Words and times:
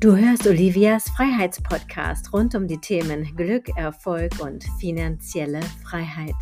Du 0.00 0.14
hörst 0.14 0.46
Olivias 0.46 1.10
Freiheitspodcast 1.16 2.32
rund 2.32 2.54
um 2.54 2.68
die 2.68 2.78
Themen 2.78 3.34
Glück, 3.34 3.68
Erfolg 3.76 4.38
und 4.38 4.62
finanzielle 4.78 5.60
Freiheit. 5.82 6.36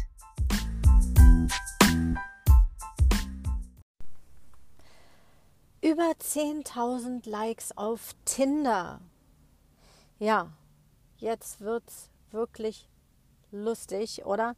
Über 5.81 6.11
10.000 6.21 7.27
Likes 7.27 7.75
auf 7.79 8.11
Tinder. 8.27 9.01
Ja, 10.19 10.53
jetzt 11.17 11.63
wird's 11.63 12.11
wirklich 12.33 12.91
lustig, 13.53 14.27
oder? 14.27 14.55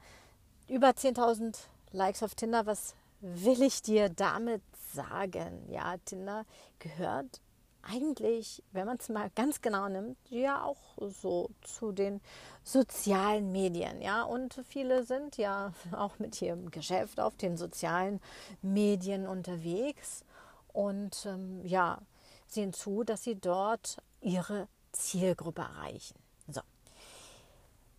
Über 0.69 0.89
10.000 0.89 1.57
Likes 1.93 2.25
auf 2.25 2.35
Tinder, 2.35 2.67
was 2.67 2.97
will 3.21 3.63
ich 3.63 3.81
dir 3.81 4.09
damit 4.09 4.63
sagen? 4.93 5.71
Ja, 5.71 5.99
Tinder 6.05 6.45
gehört 6.81 7.41
eigentlich, 7.83 8.63
wenn 8.73 8.87
man 8.87 8.99
es 8.99 9.09
mal 9.09 9.31
ganz 9.35 9.61
genau 9.61 9.89
nimmt, 9.89 10.17
ja 10.29 10.63
auch 10.63 10.79
so 10.99 11.51
zu 11.63 11.93
den 11.93 12.21
sozialen 12.63 13.53
Medien, 13.53 14.01
ja. 14.03 14.23
Und 14.23 14.61
viele 14.69 15.05
sind 15.05 15.37
ja 15.37 15.73
auch 15.93 16.19
mit 16.19 16.41
ihrem 16.43 16.71
Geschäft 16.71 17.21
auf 17.21 17.37
den 17.37 17.57
sozialen 17.57 18.21
Medien 18.63 19.27
unterwegs 19.27 20.25
und 20.73 21.27
ähm, 21.27 21.65
ja, 21.65 22.01
sehen 22.47 22.73
zu, 22.73 23.05
dass 23.05 23.25
sie 23.25 23.37
dort 23.37 23.99
ihre 24.21 24.69
Zielgruppe 24.93 25.63
erreichen. 25.63 26.17
So. 26.49 26.61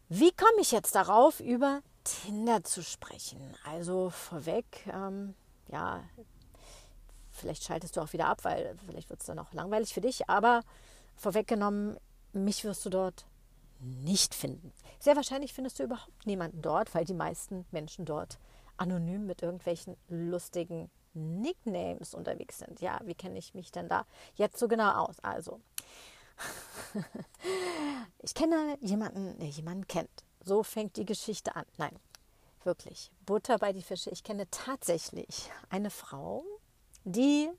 Wie 0.10 0.32
komme 0.32 0.62
ich 0.62 0.72
jetzt 0.72 0.96
darauf, 0.96 1.40
über 1.40 1.82
Tinder 2.04 2.64
zu 2.64 2.84
sprechen? 2.84 3.40
Also 3.64 4.10
vorweg, 4.10 4.66
ähm, 4.92 5.36
ja, 5.68 6.04
vielleicht 7.40 7.64
schaltest 7.64 7.98
du 7.98 8.02
auch 8.02 8.14
wieder 8.14 8.28
ab, 8.28 8.44
weil 8.44 8.76
vielleicht 8.86 9.10
wird 9.10 9.22
es 9.22 9.28
dann 9.28 9.40
auch 9.40 9.54
langweilig 9.54 9.94
für 9.94 10.02
dich. 10.02 10.30
Aber 10.30 10.62
vorweggenommen, 11.16 11.98
mich 12.34 12.64
wirst 12.64 12.86
du 12.86 12.90
dort 12.90 13.26
nicht 13.80 14.36
finden. 14.36 14.74
Sehr 15.00 15.16
wahrscheinlich 15.16 15.54
findest 15.54 15.80
du 15.80 15.84
überhaupt 15.84 16.26
niemanden 16.26 16.62
dort, 16.62 16.94
weil 16.94 17.06
die 17.06 17.14
meisten 17.14 17.66
Menschen 17.72 18.06
dort 18.06 18.40
anonym 18.78 19.26
mit 19.26 19.42
irgendwelchen 19.42 19.96
lustigen 20.08 20.90
Nicknames 21.14 22.14
unterwegs 22.14 22.60
sind. 22.60 22.82
Ja, 22.82 23.00
wie 23.04 23.16
kenne 23.16 23.40
ich 23.40 23.54
mich 23.54 23.72
denn 23.72 23.90
da 23.90 24.06
jetzt 24.36 24.60
so 24.60 24.68
genau 24.68 25.06
aus? 25.06 25.20
Also, 25.22 25.60
ich 28.20 28.34
kenne 28.34 28.78
jemanden, 28.82 29.38
der 29.40 29.50
jemanden 29.50 29.88
kennt. 29.88 30.24
So 30.44 30.64
fängt 30.64 30.96
die 30.98 31.06
Geschichte 31.06 31.56
an. 31.56 31.66
Nein, 31.78 31.96
wirklich. 32.64 33.12
Butter 33.26 33.58
bei 33.58 33.74
die 33.74 33.82
Fische. 33.82 34.10
Ich 34.10 34.24
kenne 34.24 34.50
tatsächlich 34.50 35.50
eine 35.70 35.90
Frau, 35.90 36.44
die 37.04 37.50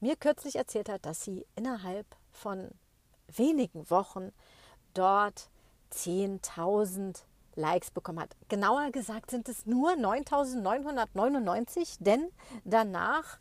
mir 0.00 0.16
kürzlich 0.16 0.56
erzählt 0.56 0.88
hat, 0.88 1.06
dass 1.06 1.24
sie 1.24 1.46
innerhalb 1.56 2.06
von 2.32 2.70
wenigen 3.28 3.88
Wochen 3.90 4.32
dort 4.94 5.50
10.000 5.92 7.22
Likes 7.56 7.90
bekommen 7.90 8.20
hat. 8.20 8.36
Genauer 8.48 8.90
gesagt 8.90 9.30
sind 9.30 9.48
es 9.48 9.66
nur 9.66 9.92
9.999, 9.92 11.96
denn 12.00 12.30
danach 12.64 13.38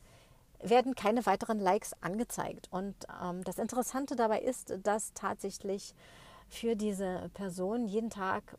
werden 0.61 0.95
keine 0.95 1.25
weiteren 1.25 1.59
Likes 1.59 1.93
angezeigt. 2.01 2.67
Und 2.71 2.95
ähm, 3.21 3.43
das 3.43 3.59
Interessante 3.59 4.15
dabei 4.15 4.41
ist, 4.41 4.73
dass 4.83 5.13
tatsächlich 5.13 5.93
für 6.49 6.75
diese 6.75 7.29
Person 7.33 7.87
jeden 7.87 8.09
Tag 8.09 8.57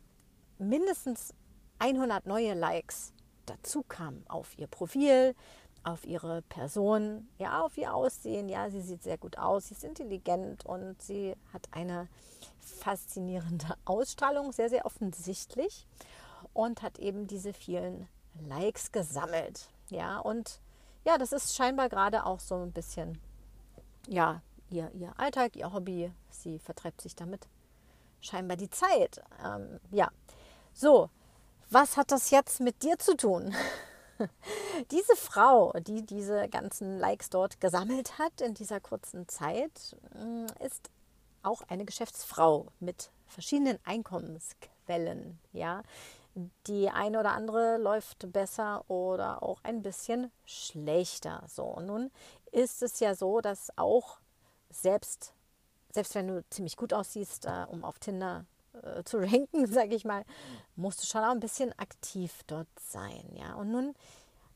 mindestens 0.57 1.33
100 1.79 2.25
neue 2.25 2.53
Likes 2.53 3.13
dazu 3.45 3.83
kamen 3.83 4.23
auf 4.27 4.57
ihr 4.57 4.67
Profil, 4.67 5.35
auf 5.83 6.05
ihre 6.05 6.41
Person, 6.43 7.27
ja, 7.37 7.61
auf 7.61 7.77
ihr 7.77 7.93
Aussehen. 7.93 8.49
Ja, 8.49 8.69
sie 8.69 8.81
sieht 8.81 9.03
sehr 9.03 9.17
gut 9.17 9.37
aus, 9.37 9.67
sie 9.67 9.73
ist 9.73 9.83
intelligent 9.83 10.65
und 10.65 11.01
sie 11.01 11.35
hat 11.53 11.67
eine 11.71 12.07
faszinierende 12.59 13.67
Ausstrahlung, 13.85 14.51
sehr, 14.51 14.69
sehr 14.69 14.85
offensichtlich 14.85 15.87
und 16.53 16.81
hat 16.81 16.99
eben 16.99 17.27
diese 17.27 17.53
vielen 17.53 18.07
Likes 18.47 18.91
gesammelt. 18.91 19.69
Ja, 19.89 20.19
und 20.19 20.61
ja, 21.05 21.17
das 21.17 21.31
ist 21.31 21.55
scheinbar 21.55 21.89
gerade 21.89 22.25
auch 22.25 22.39
so 22.39 22.55
ein 22.55 22.71
bisschen, 22.71 23.19
ja, 24.07 24.41
ihr, 24.69 24.91
ihr 24.93 25.13
Alltag, 25.17 25.55
ihr 25.55 25.73
Hobby. 25.73 26.11
Sie 26.29 26.59
vertreibt 26.59 27.01
sich 27.01 27.15
damit 27.15 27.47
scheinbar 28.21 28.57
die 28.57 28.69
Zeit. 28.69 29.21
Ähm, 29.43 29.79
ja, 29.91 30.09
so, 30.73 31.09
was 31.69 31.97
hat 31.97 32.11
das 32.11 32.31
jetzt 32.31 32.59
mit 32.59 32.83
dir 32.83 32.97
zu 32.99 33.15
tun? 33.15 33.53
Diese 34.91 35.15
Frau, 35.15 35.73
die 35.79 36.05
diese 36.05 36.47
ganzen 36.49 36.97
Likes 36.97 37.29
dort 37.29 37.59
gesammelt 37.61 38.17
hat 38.17 38.41
in 38.41 38.53
dieser 38.53 38.79
kurzen 38.79 39.27
Zeit, 39.27 39.95
mm, 40.15 40.45
ist 40.65 40.89
auch 41.43 41.61
eine 41.67 41.85
Geschäftsfrau 41.85 42.67
mit 42.79 43.11
verschiedenen 43.27 43.79
Einkommensquellen. 43.83 45.39
Ja, 45.53 45.83
die 46.67 46.89
eine 46.89 47.19
oder 47.19 47.31
andere 47.31 47.77
läuft 47.77 48.31
besser 48.31 48.83
oder 48.89 49.43
auch 49.43 49.59
ein 49.63 49.81
bisschen 49.81 50.31
schlechter. 50.45 51.43
So, 51.47 51.79
nun 51.81 52.11
ist 52.51 52.81
es 52.81 52.99
ja 52.99 53.15
so, 53.15 53.41
dass 53.41 53.71
auch 53.77 54.19
selbst, 54.69 55.33
selbst 55.91 56.15
wenn 56.15 56.27
du 56.27 56.43
ziemlich 56.49 56.77
gut 56.77 56.93
aussiehst, 56.93 57.45
äh, 57.45 57.65
um 57.67 57.83
auf 57.83 57.99
Tinder 57.99 58.45
äh, 58.73 59.03
zu 59.03 59.17
ranken, 59.19 59.67
sage 59.67 59.95
ich 59.95 60.05
mal, 60.05 60.25
musst 60.75 61.01
du 61.01 61.07
schon 61.07 61.23
auch 61.23 61.31
ein 61.31 61.39
bisschen 61.39 61.77
aktiv 61.77 62.41
dort 62.47 62.67
sein. 62.79 63.29
Ja, 63.33 63.55
und 63.55 63.71
nun 63.71 63.93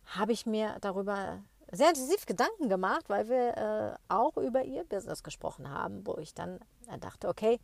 habe 0.06 0.32
ich 0.32 0.46
mir 0.46 0.78
darüber 0.82 1.42
sehr 1.72 1.90
intensiv 1.90 2.26
Gedanken 2.26 2.70
gemacht, 2.70 3.06
weil 3.08 3.28
wir 3.28 3.58
äh, 3.58 4.14
auch 4.14 4.38
über 4.38 4.64
ihr 4.64 4.84
Business 4.84 5.24
gesprochen 5.24 5.70
haben, 5.70 6.06
wo 6.06 6.18
ich 6.18 6.34
dann 6.34 6.60
dachte, 7.00 7.28
okay, 7.28 7.60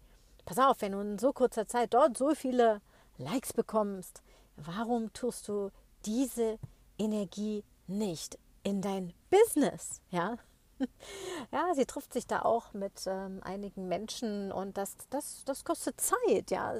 pass 0.45 0.57
auf, 0.57 0.81
wenn 0.81 0.93
du 0.93 0.99
in 0.99 1.19
so 1.19 1.33
kurzer 1.33 1.67
Zeit 1.67 1.93
dort 1.93 2.17
so 2.17 2.33
viele 2.33 2.81
Likes 3.17 3.53
bekommst, 3.53 4.21
warum 4.55 5.13
tust 5.13 5.47
du 5.47 5.69
diese 6.05 6.57
Energie 6.97 7.63
nicht 7.87 8.37
in 8.63 8.81
dein 8.81 9.13
Business? 9.29 10.01
Ja, 10.09 10.37
ja, 11.51 11.73
sie 11.73 11.85
trifft 11.85 12.13
sich 12.13 12.27
da 12.27 12.41
auch 12.41 12.73
mit 12.73 13.05
ähm, 13.07 13.41
einigen 13.43 13.87
Menschen 13.87 14.51
und 14.51 14.77
das, 14.77 14.95
das, 15.09 15.43
das 15.45 15.63
kostet 15.63 15.99
Zeit, 15.99 16.51
ja. 16.51 16.75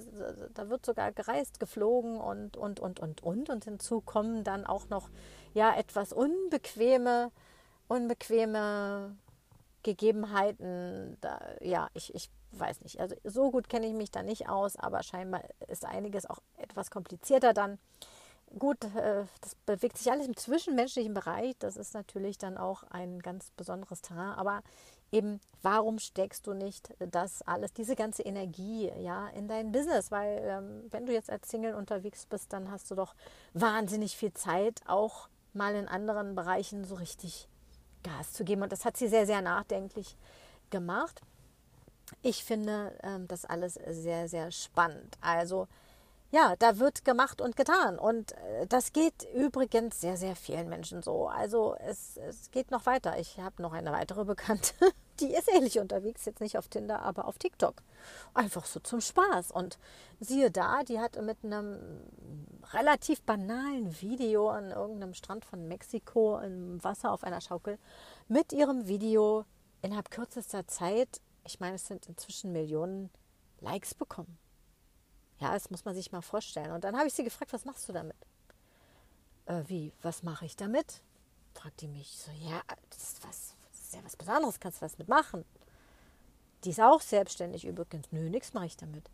Da 0.53 0.69
wird 0.69 0.85
sogar 0.85 1.11
gereist, 1.11 1.59
geflogen 1.59 2.19
und, 2.19 2.57
und, 2.57 2.79
und, 2.79 2.99
und, 2.99 3.23
und. 3.23 3.49
Und 3.49 3.63
hinzu 3.63 4.01
kommen 4.01 4.43
dann 4.43 4.65
auch 4.65 4.89
noch 4.89 5.09
ja 5.53 5.75
etwas 5.75 6.13
unbequeme, 6.13 7.31
unbequeme 7.87 9.15
Gegebenheiten. 9.83 11.17
Da, 11.21 11.39
ja, 11.61 11.89
ich, 11.93 12.13
ich 12.13 12.29
weiß 12.51 12.81
nicht. 12.81 12.99
Also 12.99 13.15
so 13.23 13.51
gut 13.51 13.69
kenne 13.69 13.87
ich 13.87 13.93
mich 13.93 14.11
da 14.11 14.23
nicht 14.23 14.49
aus, 14.49 14.75
aber 14.75 15.03
scheinbar 15.03 15.41
ist 15.67 15.85
einiges 15.85 16.29
auch 16.29 16.39
etwas 16.57 16.91
komplizierter 16.91 17.53
dann 17.53 17.79
gut, 18.57 18.83
äh, 18.95 19.25
das 19.41 19.55
bewegt 19.65 19.97
sich 19.97 20.11
alles 20.11 20.27
im 20.27 20.35
zwischenmenschlichen 20.35 21.13
Bereich. 21.13 21.55
Das 21.59 21.77
ist 21.77 21.93
natürlich 21.93 22.37
dann 22.37 22.57
auch 22.57 22.83
ein 22.83 23.19
ganz 23.19 23.51
besonderes 23.51 24.01
Terrain. 24.01 24.33
Aber 24.33 24.61
eben, 25.11 25.39
warum 25.61 25.99
steckst 25.99 26.47
du 26.47 26.53
nicht 26.53 26.93
das 26.99 27.41
alles, 27.43 27.73
diese 27.73 27.95
ganze 27.95 28.23
Energie, 28.23 28.91
ja, 28.99 29.27
in 29.29 29.47
dein 29.47 29.71
Business? 29.71 30.11
Weil 30.11 30.41
ähm, 30.43 30.87
wenn 30.91 31.05
du 31.05 31.13
jetzt 31.13 31.29
als 31.29 31.49
Single 31.49 31.75
unterwegs 31.75 32.25
bist, 32.25 32.53
dann 32.53 32.71
hast 32.71 32.89
du 32.91 32.95
doch 32.95 33.15
wahnsinnig 33.53 34.17
viel 34.17 34.33
Zeit, 34.33 34.81
auch 34.87 35.29
mal 35.53 35.75
in 35.75 35.87
anderen 35.87 36.35
Bereichen 36.35 36.85
so 36.85 36.95
richtig 36.95 37.47
Gas 38.03 38.33
zu 38.33 38.43
geben. 38.43 38.63
Und 38.63 38.71
das 38.71 38.85
hat 38.85 38.97
sie 38.97 39.07
sehr, 39.07 39.25
sehr 39.25 39.41
nachdenklich 39.41 40.15
gemacht. 40.69 41.21
Ich 42.21 42.43
finde 42.43 42.97
ähm, 43.03 43.27
das 43.27 43.45
alles 43.45 43.75
sehr, 43.75 44.27
sehr 44.27 44.51
spannend. 44.51 45.17
Also 45.21 45.67
ja, 46.31 46.55
da 46.59 46.79
wird 46.79 47.03
gemacht 47.03 47.41
und 47.41 47.55
getan. 47.57 47.99
Und 47.99 48.31
äh, 48.31 48.65
das 48.67 48.93
geht 48.93 49.27
übrigens 49.35 49.99
sehr, 49.99 50.15
sehr 50.15 50.35
vielen 50.35 50.69
Menschen 50.69 51.03
so. 51.03 51.27
Also 51.27 51.75
es, 51.79 52.17
es 52.17 52.51
geht 52.51 52.71
noch 52.71 52.85
weiter. 52.85 53.19
Ich 53.19 53.37
habe 53.37 53.61
noch 53.61 53.73
eine 53.73 53.91
weitere 53.91 54.23
Bekannte, 54.23 54.73
die 55.19 55.33
ist 55.33 55.49
ähnlich 55.53 55.79
unterwegs, 55.79 56.25
jetzt 56.25 56.39
nicht 56.39 56.57
auf 56.57 56.69
Tinder, 56.69 57.01
aber 57.01 57.25
auf 57.25 57.37
TikTok. 57.37 57.83
Einfach 58.33 58.65
so 58.65 58.79
zum 58.79 59.01
Spaß. 59.01 59.51
Und 59.51 59.77
siehe 60.21 60.51
da, 60.51 60.83
die 60.83 60.99
hat 60.99 61.21
mit 61.21 61.43
einem 61.43 62.01
relativ 62.73 63.21
banalen 63.23 64.01
Video 64.01 64.49
an 64.49 64.71
irgendeinem 64.71 65.13
Strand 65.13 65.43
von 65.43 65.67
Mexiko 65.67 66.39
im 66.39 66.81
Wasser 66.81 67.11
auf 67.11 67.25
einer 67.25 67.41
Schaukel 67.41 67.77
mit 68.29 68.53
ihrem 68.53 68.87
Video 68.87 69.43
innerhalb 69.81 70.11
kürzester 70.11 70.65
Zeit, 70.67 71.21
ich 71.43 71.59
meine, 71.59 71.75
es 71.75 71.87
sind 71.87 72.07
inzwischen 72.07 72.51
Millionen 72.51 73.09
Likes 73.59 73.93
bekommen. 73.95 74.37
Ja, 75.41 75.53
das 75.53 75.71
muss 75.71 75.85
man 75.85 75.95
sich 75.95 76.11
mal 76.11 76.21
vorstellen. 76.21 76.71
Und 76.71 76.83
dann 76.83 76.95
habe 76.95 77.07
ich 77.07 77.13
sie 77.13 77.23
gefragt, 77.23 77.51
was 77.51 77.65
machst 77.65 77.89
du 77.89 77.93
damit? 77.93 78.15
Äh, 79.47 79.63
wie, 79.65 79.91
was 80.03 80.21
mache 80.21 80.45
ich 80.45 80.55
damit? 80.55 81.01
Fragt 81.55 81.81
die 81.81 81.87
mich 81.87 82.15
so, 82.15 82.31
ja, 82.47 82.61
das 82.91 83.13
ist, 83.13 83.27
was, 83.27 83.55
das 83.71 83.81
ist 83.81 83.93
ja 83.95 84.03
was 84.03 84.15
Besonderes, 84.15 84.59
kannst 84.59 84.81
du 84.81 84.85
was 84.85 84.99
mitmachen. 84.99 85.43
Die 86.63 86.69
ist 86.69 86.79
auch 86.79 87.01
selbstständig 87.01 87.65
übrigens. 87.65 88.11
Nö, 88.11 88.29
nichts 88.29 88.53
mache 88.53 88.67
ich 88.67 88.77
damit. 88.77 89.09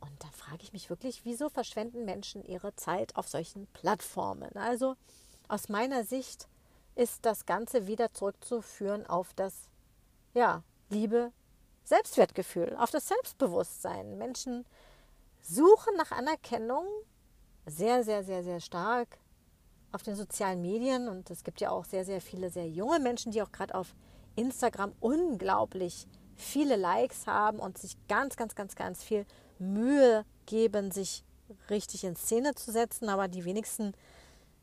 Und 0.00 0.22
dann 0.22 0.32
frage 0.32 0.62
ich 0.62 0.74
mich 0.74 0.90
wirklich, 0.90 1.24
wieso 1.24 1.48
verschwenden 1.48 2.04
Menschen 2.04 2.44
ihre 2.44 2.76
Zeit 2.76 3.16
auf 3.16 3.28
solchen 3.28 3.66
Plattformen? 3.68 4.54
Also 4.56 4.96
aus 5.48 5.70
meiner 5.70 6.04
Sicht 6.04 6.46
ist 6.94 7.24
das 7.24 7.46
Ganze 7.46 7.86
wieder 7.86 8.12
zurückzuführen 8.12 9.06
auf 9.06 9.32
das, 9.34 9.54
ja, 10.34 10.62
liebe 10.90 11.32
Selbstwertgefühl, 11.84 12.76
auf 12.76 12.90
das 12.90 13.08
Selbstbewusstsein. 13.08 14.18
Menschen 14.18 14.66
suchen 15.42 15.96
nach 15.96 16.12
Anerkennung 16.12 16.84
sehr, 17.66 18.04
sehr, 18.04 18.24
sehr, 18.24 18.42
sehr 18.42 18.60
stark 18.60 19.18
auf 19.92 20.02
den 20.02 20.14
sozialen 20.14 20.60
Medien 20.62 21.08
und 21.08 21.30
es 21.30 21.44
gibt 21.44 21.60
ja 21.60 21.70
auch 21.70 21.84
sehr, 21.84 22.04
sehr 22.04 22.20
viele 22.20 22.50
sehr 22.50 22.68
junge 22.68 23.00
Menschen, 23.00 23.32
die 23.32 23.42
auch 23.42 23.52
gerade 23.52 23.74
auf 23.74 23.94
Instagram 24.36 24.92
unglaublich 25.00 26.06
viele 26.36 26.76
Likes 26.76 27.26
haben 27.26 27.58
und 27.58 27.78
sich 27.78 27.96
ganz, 28.08 28.36
ganz, 28.36 28.54
ganz, 28.54 28.74
ganz 28.74 29.02
viel 29.02 29.26
Mühe 29.58 30.24
geben, 30.46 30.90
sich 30.90 31.24
richtig 31.68 32.04
in 32.04 32.16
Szene 32.16 32.54
zu 32.54 32.72
setzen. 32.72 33.08
Aber 33.08 33.28
die 33.28 33.44
wenigsten 33.44 33.92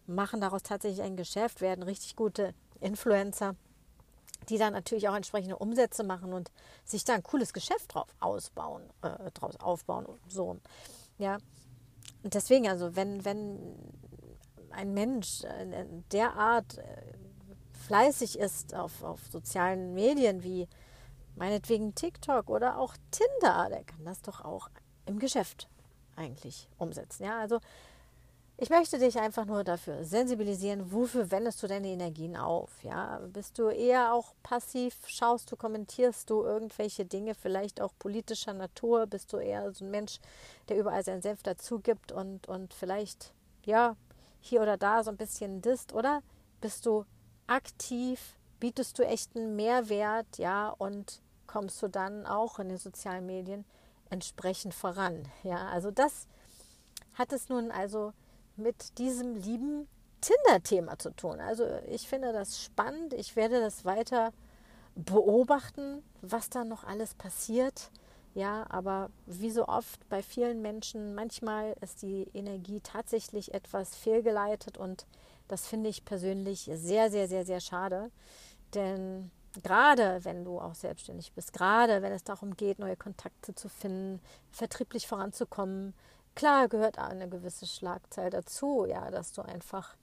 machen 0.07 0.41
daraus 0.41 0.63
tatsächlich 0.63 1.01
ein 1.01 1.17
Geschäft, 1.17 1.61
werden 1.61 1.83
richtig 1.83 2.15
gute 2.15 2.53
Influencer, 2.79 3.55
die 4.49 4.57
dann 4.57 4.73
natürlich 4.73 5.09
auch 5.09 5.15
entsprechende 5.15 5.57
Umsätze 5.57 6.03
machen 6.03 6.33
und 6.33 6.51
sich 6.85 7.03
da 7.03 7.13
ein 7.13 7.23
cooles 7.23 7.53
Geschäft 7.53 7.93
drauf 7.93 8.07
ausbauen, 8.19 8.83
äh, 9.01 9.31
draus 9.31 9.59
aufbauen 9.59 10.05
und 10.05 10.19
so. 10.27 10.57
Ja. 11.17 11.37
Und 12.23 12.33
deswegen, 12.33 12.67
also 12.67 12.95
wenn, 12.95 13.25
wenn 13.25 13.75
ein 14.71 14.93
Mensch 14.93 15.43
äh, 15.43 15.85
derart 16.11 16.77
äh, 16.77 16.83
fleißig 17.87 18.39
ist 18.39 18.73
auf, 18.75 19.03
auf 19.03 19.21
sozialen 19.31 19.93
Medien 19.93 20.43
wie 20.43 20.67
meinetwegen 21.35 21.95
TikTok 21.95 22.49
oder 22.49 22.79
auch 22.79 22.95
Tinder, 23.11 23.67
der 23.69 23.83
kann 23.83 24.03
das 24.05 24.21
doch 24.21 24.43
auch 24.43 24.69
im 25.05 25.19
Geschäft 25.19 25.67
eigentlich 26.15 26.67
umsetzen. 26.77 27.23
Ja, 27.23 27.39
also 27.39 27.59
ich 28.59 28.71
möchte 28.71 28.97
dich 28.97 29.19
einfach 29.19 29.45
nur 29.45 29.63
dafür 29.63 30.03
sensibilisieren, 30.03 30.91
wofür 30.91 31.29
wendest 31.29 31.61
du 31.61 31.67
deine 31.67 31.89
Energien 31.89 32.35
auf? 32.35 32.71
Ja, 32.83 33.19
bist 33.31 33.59
du 33.59 33.69
eher 33.69 34.13
auch 34.13 34.33
passiv, 34.41 34.95
schaust 35.05 35.51
du, 35.51 35.55
kommentierst 35.55 36.27
du 36.31 36.41
irgendwelche 36.43 37.05
Dinge, 37.05 37.35
vielleicht 37.35 37.79
auch 37.79 37.93
politischer 37.99 38.53
Natur? 38.53 39.05
Bist 39.05 39.31
du 39.31 39.37
eher 39.37 39.71
so 39.73 39.85
ein 39.85 39.91
Mensch, 39.91 40.19
der 40.69 40.77
überall 40.79 41.03
sein 41.03 41.21
Senf 41.21 41.43
dazu 41.43 41.79
gibt 41.79 42.11
und, 42.11 42.47
und 42.47 42.73
vielleicht, 42.73 43.31
ja, 43.63 43.95
hier 44.39 44.61
oder 44.61 44.75
da 44.75 45.03
so 45.03 45.11
ein 45.11 45.17
bisschen 45.17 45.61
disst? 45.61 45.93
Oder 45.93 46.23
bist 46.59 46.87
du 46.87 47.05
aktiv, 47.45 48.39
bietest 48.59 48.97
du 48.97 49.05
echten 49.05 49.55
Mehrwert, 49.55 50.39
ja, 50.39 50.69
und 50.69 51.21
kommst 51.45 51.79
du 51.83 51.89
dann 51.89 52.25
auch 52.25 52.57
in 52.57 52.69
den 52.69 52.79
sozialen 52.79 53.27
Medien 53.27 53.65
entsprechend 54.09 54.73
voran? 54.73 55.27
Ja, 55.43 55.67
also 55.67 55.91
das 55.91 56.27
hat 57.13 57.31
es 57.33 57.49
nun 57.49 57.69
also 57.69 58.13
mit 58.57 58.97
diesem 58.97 59.35
lieben 59.35 59.87
Tinder-Thema 60.21 60.97
zu 60.99 61.11
tun. 61.11 61.39
Also 61.39 61.65
ich 61.87 62.07
finde 62.07 62.33
das 62.33 62.61
spannend. 62.61 63.13
Ich 63.13 63.35
werde 63.35 63.59
das 63.59 63.85
weiter 63.85 64.33
beobachten, 64.95 66.03
was 66.21 66.49
da 66.49 66.63
noch 66.63 66.83
alles 66.83 67.13
passiert. 67.13 67.91
Ja, 68.33 68.67
aber 68.69 69.09
wie 69.25 69.49
so 69.49 69.67
oft 69.67 70.07
bei 70.09 70.21
vielen 70.21 70.61
Menschen, 70.61 71.15
manchmal 71.15 71.75
ist 71.81 72.03
die 72.03 72.29
Energie 72.33 72.81
tatsächlich 72.81 73.53
etwas 73.53 73.95
fehlgeleitet 73.95 74.77
und 74.77 75.07
das 75.47 75.65
finde 75.65 75.89
ich 75.89 76.05
persönlich 76.05 76.69
sehr, 76.71 77.09
sehr, 77.09 77.27
sehr, 77.27 77.45
sehr 77.45 77.59
schade. 77.59 78.11
Denn 78.75 79.31
gerade 79.63 80.23
wenn 80.23 80.45
du 80.45 80.59
auch 80.59 80.75
selbstständig 80.75 81.33
bist, 81.33 81.51
gerade 81.53 82.01
wenn 82.01 82.11
es 82.11 82.23
darum 82.23 82.55
geht, 82.55 82.77
neue 82.77 82.97
Kontakte 82.97 83.55
zu 83.55 83.69
finden, 83.69 84.21
vertrieblich 84.51 85.07
voranzukommen, 85.07 85.95
Klar 86.37 86.67
gehört 86.67 86.99
eine 86.99 87.27
gewisse 87.27 87.65
Schlagzahl 87.65 88.29
dazu, 88.29 88.85
ja, 88.87 89.09
dass 89.09 89.33
du 89.33 89.41
einfach 89.41 89.95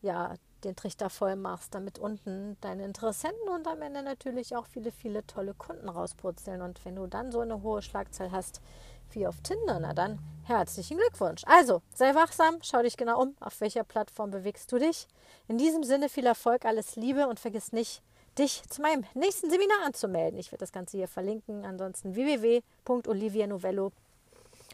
ja 0.00 0.36
den 0.64 0.74
Trichter 0.74 1.10
voll 1.10 1.36
machst, 1.36 1.74
damit 1.74 1.98
unten 1.98 2.56
deine 2.62 2.86
Interessenten 2.86 3.46
und 3.50 3.66
am 3.66 3.82
Ende 3.82 4.02
natürlich 4.02 4.56
auch 4.56 4.64
viele, 4.64 4.90
viele 4.90 5.26
tolle 5.26 5.52
Kunden 5.52 5.90
rauspurzeln. 5.90 6.62
Und 6.62 6.82
wenn 6.86 6.96
du 6.96 7.06
dann 7.06 7.30
so 7.30 7.40
eine 7.40 7.62
hohe 7.62 7.82
Schlagzahl 7.82 8.32
hast 8.32 8.62
wie 9.10 9.26
auf 9.26 9.42
Tinder, 9.42 9.80
na 9.80 9.92
dann 9.92 10.18
herzlichen 10.44 10.96
Glückwunsch. 10.96 11.42
Also, 11.44 11.82
sei 11.94 12.14
wachsam, 12.14 12.56
schau 12.62 12.80
dich 12.80 12.96
genau 12.96 13.20
um, 13.20 13.36
auf 13.40 13.60
welcher 13.60 13.84
Plattform 13.84 14.30
bewegst 14.30 14.72
du 14.72 14.78
dich. 14.78 15.06
In 15.46 15.58
diesem 15.58 15.84
Sinne 15.84 16.08
viel 16.08 16.24
Erfolg, 16.24 16.64
alles 16.64 16.96
Liebe 16.96 17.28
und 17.28 17.38
vergiss 17.38 17.70
nicht, 17.70 18.02
dich 18.38 18.62
zu 18.70 18.80
meinem 18.80 19.04
nächsten 19.12 19.50
Seminar 19.50 19.84
anzumelden. 19.84 20.38
Ich 20.38 20.52
werde 20.52 20.62
das 20.62 20.72
Ganze 20.72 20.96
hier 20.96 21.08
verlinken. 21.08 21.66
Ansonsten 21.66 22.14
www.olivianovello.com 22.14 24.01